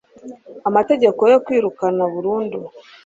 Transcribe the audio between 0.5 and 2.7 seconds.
amategeko yo kwirukana burundu